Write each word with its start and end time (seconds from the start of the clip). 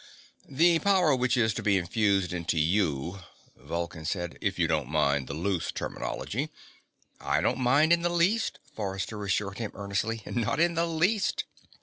"The 0.49 0.79
power 0.79 1.15
which 1.15 1.37
is 1.37 1.53
to 1.53 1.61
be 1.61 1.77
infused 1.77 2.33
into 2.33 2.57
you," 2.57 3.19
Vulcan 3.55 4.03
said, 4.03 4.35
"if 4.41 4.57
you 4.57 4.67
don't 4.67 4.89
mind 4.89 5.27
the 5.27 5.35
loose 5.35 5.71
terminology" 5.71 6.49
"I 7.21 7.39
don't 7.39 7.59
mind 7.59 7.93
in 7.93 8.01
the 8.01 8.09
least," 8.09 8.57
Forrester 8.73 9.23
assured 9.23 9.59
him 9.59 9.69
earnestly. 9.75 10.23
"Not 10.25 10.59
in 10.59 10.73
the 10.73 10.87
least." 10.87 11.43